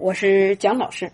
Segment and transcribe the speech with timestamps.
[0.00, 1.12] 我是蒋老师。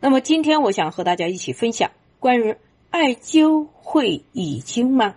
[0.00, 2.56] 那么今天我想和大家一起分享关于
[2.90, 5.14] 艾灸会遗精吗？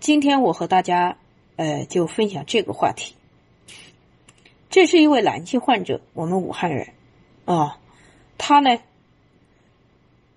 [0.00, 1.18] 今天我和大家
[1.54, 3.14] 呃就分享这个话题。
[4.70, 6.88] 这是一位男性患者，我们武汉人
[7.44, 7.78] 啊，
[8.36, 8.80] 他呢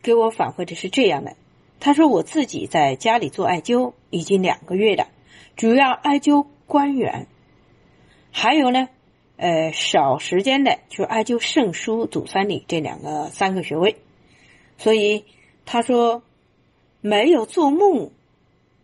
[0.04, 1.36] 给我反馈的是这样的，
[1.80, 5.08] 他说我自己在家里做艾灸已经两个月了，
[5.56, 7.26] 主要艾灸关元，
[8.32, 8.90] 还有呢。
[9.38, 13.98] 呃，少时间的就艾灸肾腧、足三里这两个三个穴位，
[14.80, 15.26] 所以
[15.64, 16.24] 他说
[17.02, 18.10] 没有做梦，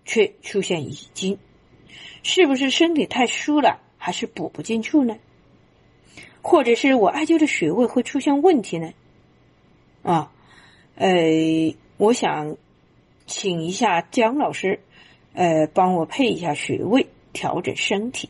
[0.05, 1.39] 却出现遗精，
[2.21, 5.17] 是不是身体太虚了，还是补不进去呢？
[6.43, 8.93] 或者是我艾灸的穴位会出现问题呢？
[10.03, 10.31] 啊，
[10.97, 11.09] 呃，
[11.97, 12.57] 我想
[13.25, 14.81] 请一下姜老师，
[15.33, 18.29] 呃，帮我配一下穴位，调整身体。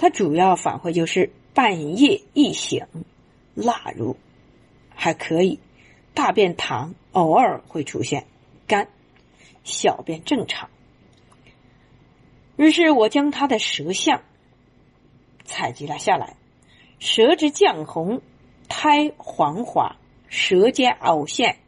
[0.00, 2.86] 它主要反馈就是半夜一醒，
[3.52, 4.16] 蜡如
[4.94, 5.60] 还可以，
[6.14, 8.24] 大便溏，偶尔会出现
[8.66, 8.88] 干，
[9.62, 10.70] 小便正常。
[12.56, 14.22] 于是我将他的舌象
[15.44, 16.34] 采集了下来，
[16.98, 18.22] 舌质绛红，
[18.70, 19.96] 苔黄滑，
[20.30, 21.58] 舌尖凹陷，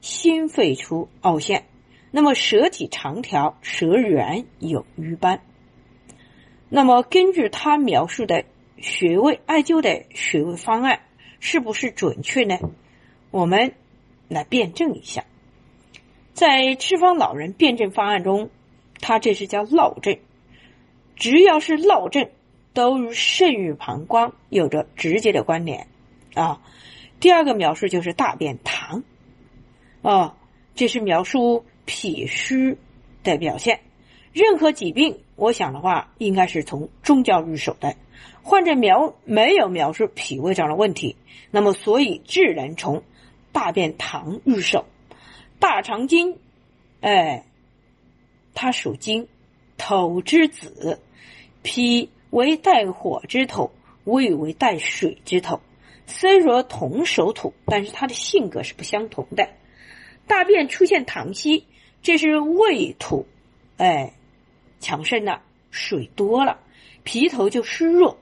[0.00, 1.66] 心肺处凹陷，
[2.10, 5.40] 那么舌体长条，舌缘有瘀斑。
[6.68, 8.44] 那么，根据他描述的
[8.78, 11.00] 穴位艾灸的穴位方案，
[11.38, 12.58] 是不是准确呢？
[13.30, 13.74] 我们
[14.28, 15.24] 来辩证一下。
[16.34, 18.50] 在赤方老人辩证方案中，
[19.00, 20.18] 他这是叫落症，
[21.14, 22.30] 只要是落症，
[22.74, 25.86] 都与肾与膀胱有着直接的关联
[26.34, 26.60] 啊。
[27.20, 29.04] 第二个描述就是大便溏
[30.02, 30.36] 啊，
[30.74, 32.76] 这是描述脾虚
[33.22, 33.80] 的表现。
[34.32, 35.20] 任何疾病。
[35.36, 37.94] 我想的话，应该是从中焦入手的。
[38.42, 41.16] 患者描没有描述脾胃上的问题，
[41.50, 43.02] 那么所以只能从
[43.52, 44.86] 大便溏入手。
[45.58, 46.38] 大肠经，
[47.02, 47.44] 哎，
[48.54, 49.28] 它属金，
[49.76, 51.00] 头之子，
[51.62, 53.72] 脾为带火之头，
[54.04, 55.60] 胃为带水之头。
[56.06, 59.50] 虽说同属土，但是它的性格是不相同的。
[60.26, 61.66] 大便出现溏稀，
[62.00, 63.26] 这是胃土，
[63.76, 64.14] 哎。
[64.86, 65.42] 强盛了，
[65.72, 66.60] 水多了，
[67.02, 68.18] 皮头就湿弱，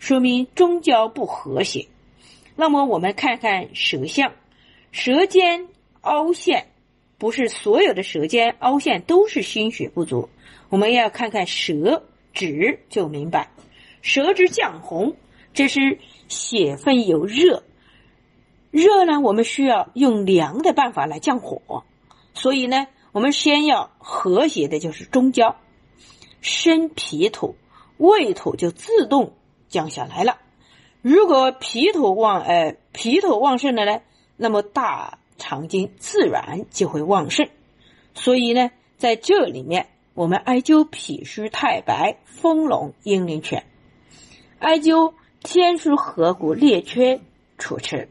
[0.00, 1.86] 说明中焦不和谐。
[2.56, 4.32] 那么我们看看舌象，
[4.90, 5.68] 舌尖
[6.00, 6.66] 凹陷，
[7.18, 10.28] 不是所有的舌尖凹陷都是心血不足，
[10.70, 12.02] 我们要看看舌
[12.32, 13.52] 质就明白。
[14.02, 15.14] 舌质绛红，
[15.54, 17.62] 这是血分有热，
[18.72, 21.84] 热呢，我们需要用凉的办法来降火，
[22.34, 25.54] 所以呢，我们先要和谐的就是中焦。
[26.48, 27.56] 生脾土，
[27.98, 29.34] 胃土就自动
[29.68, 30.38] 降下来了。
[31.02, 34.00] 如果脾土旺，呃，脾土旺盛了呢，
[34.36, 37.48] 那么大肠经自然就会旺盛。
[38.14, 43.64] 所以呢，在这里面，我们艾灸脾虚太白、丰隆、阴陵泉，
[44.58, 47.20] 艾灸天枢、合谷、列缺、
[47.58, 48.08] 楚池。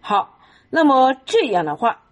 [0.00, 2.02] 好，那么这样的话，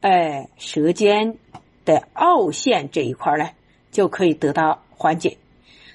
[0.00, 1.38] 哎，舌尖
[1.84, 3.50] 的凹陷这一块呢？
[3.92, 5.38] 就可以得到缓解。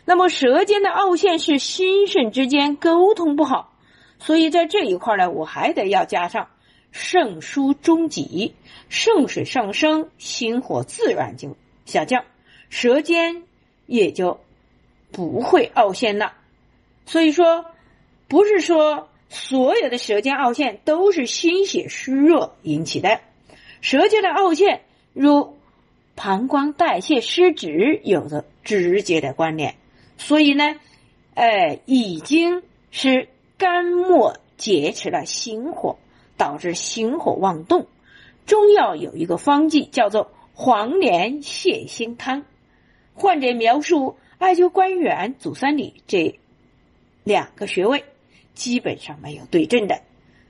[0.05, 3.73] 那么舌尖的凹陷是心肾之间沟通不好，
[4.19, 6.47] 所以在这一块呢，我还得要加上
[6.93, 8.55] 肾疏中极，
[8.87, 12.23] 肾水上升，心火自然就下降，
[12.69, 13.43] 舌尖
[13.85, 14.39] 也就
[15.11, 16.31] 不会凹陷了。
[17.05, 17.65] 所以说，
[18.29, 23.19] 不是说所有的舌尖凹陷都是心血虚弱引起的，
[23.81, 25.56] 舌尖的凹陷如。
[26.17, 29.75] 膀胱代谢失职有着直接的关联，
[30.17, 30.75] 所以呢，
[31.35, 33.29] 哎，已经是
[33.59, 36.00] 肝末劫持了心火，
[36.35, 37.85] 导致心火妄动。
[38.47, 42.45] 中药有一个方剂叫做黄连泻心汤，
[43.13, 46.39] 患者描述艾灸关元、足三里这
[47.23, 48.03] 两个穴位，
[48.56, 50.01] 基本上没有对症的。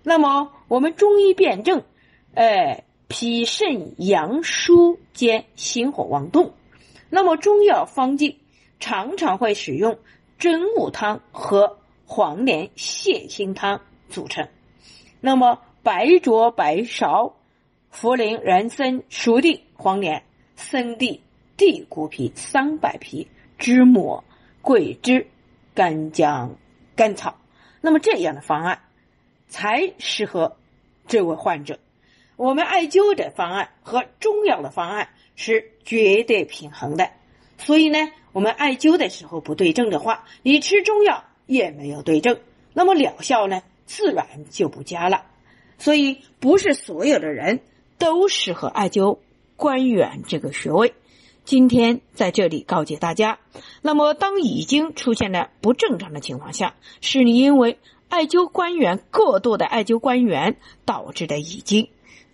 [0.01, 1.83] 那么我们中医辨证，
[2.35, 2.85] 哎。
[3.07, 6.53] 脾肾阳枢兼心火妄动，
[7.09, 8.39] 那么中药方剂
[8.79, 9.97] 常常会使用
[10.37, 14.47] 真武汤和黄连泻心汤组成。
[15.21, 17.33] 那么白灼白芍、
[17.93, 20.23] 茯苓、人参、熟地、黄连、
[20.55, 21.21] 生地、
[21.55, 23.27] 地骨皮、桑柏皮、
[23.57, 24.21] 知母、
[24.61, 25.25] 桂枝、
[25.73, 26.55] 干姜、
[26.95, 27.37] 甘草，
[27.79, 28.79] 那么这样的方案
[29.47, 30.57] 才适合
[31.07, 31.79] 这位患者。
[32.37, 37.09] 我们艾灸的方案和中药的方案是绝对平衡的，
[37.57, 37.97] 所以呢，
[38.31, 42.37] 我们艾灸的时候不对症的话，你吃中药也没有对症，
[42.73, 45.25] 那么疗效呢，自然就不佳了。
[45.79, 47.61] 所以，不是所有的人
[47.97, 49.17] 都适合艾灸
[49.55, 50.93] 关元这个穴位。
[51.43, 53.39] 今天在这里告诫大家，
[53.81, 57.79] 那么当已经出现了不正常的情况下，是你因为
[58.09, 61.89] 艾灸关元过度的艾灸关元导致的已经。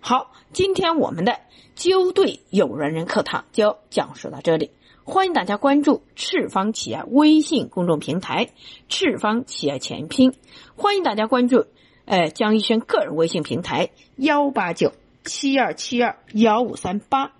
[0.06, 1.40] 好，今天我们的
[1.78, 4.70] 灸对有缘人课堂就讲述到这里，
[5.02, 8.50] 欢迎大家关注赤方企业微信公众平台
[8.90, 10.34] “赤方企业全拼”，
[10.76, 11.64] 欢迎大家关注
[12.04, 14.92] 呃江医生个人微信平台幺八九
[15.24, 17.32] 七二七二幺五三八。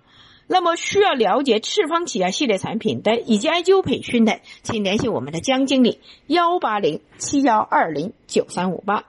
[0.47, 9.03] 那么需要了解赤方企业系列产品的以及艾灸培训的，请联系我们的江经理幺八零七幺二零九三五八。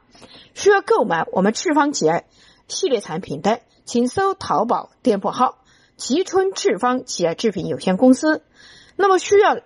[0.52, 2.26] 需要购买我们赤方企业
[2.68, 5.58] 系列产品的，请搜淘宝店铺号
[5.96, 8.42] “吉春赤方企业制品有限公司”。
[8.96, 9.58] 那么需要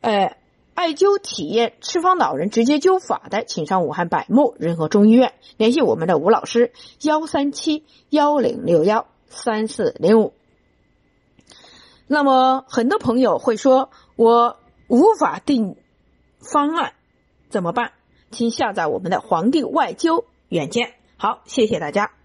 [0.00, 0.36] 呃
[0.74, 9.06] 艾灸体验赤方老人直接灸法的，请上武汉百木仁和中医院联系我们的吴老师幺三七幺零六幺。
[9.34, 10.34] 三四零五。
[12.06, 14.58] 那么，很多朋友会说，我
[14.88, 15.76] 无法定
[16.38, 16.92] 方案，
[17.48, 17.92] 怎么办？
[18.30, 20.88] 请下载我们的《黄帝外灸软件》。
[21.22, 22.21] 好，谢谢大家。